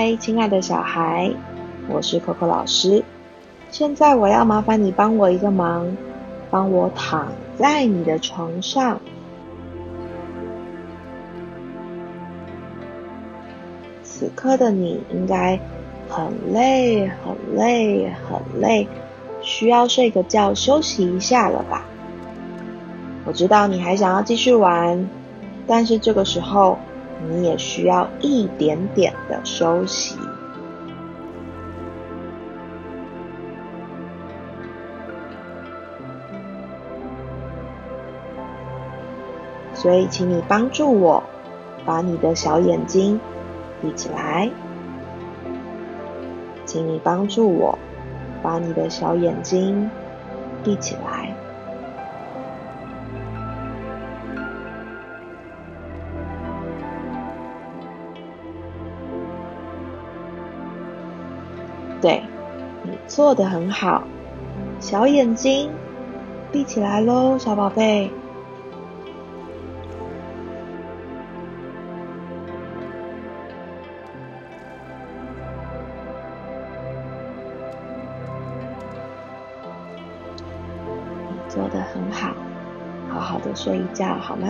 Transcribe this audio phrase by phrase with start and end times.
[0.00, 1.28] 嗨，亲爱的小孩，
[1.88, 3.02] 我是 Coco 老师。
[3.68, 5.88] 现在我要麻烦你帮我一个忙，
[6.52, 9.00] 帮我躺在你的床上。
[14.04, 15.58] 此刻的你应该
[16.08, 18.86] 很累、很累、很累，
[19.42, 21.82] 需要睡个觉休息一下了吧？
[23.26, 25.10] 我知道你还想要继续玩，
[25.66, 26.78] 但是这个时候
[27.26, 30.18] 你也需要一点点的休息。
[39.74, 41.22] 所以，请你帮助我，
[41.86, 43.18] 把你的小眼睛。
[43.80, 44.50] 闭起来，
[46.64, 47.78] 请你帮助我，
[48.42, 49.88] 把你的小眼睛
[50.64, 51.32] 闭起来。
[62.00, 62.22] 对，
[62.84, 64.04] 你做的很好，
[64.78, 65.70] 小眼睛
[66.52, 68.10] 闭起来喽，小宝贝。
[81.30, 82.32] 你做的很好，
[83.08, 84.46] 好好的睡一觉好吗？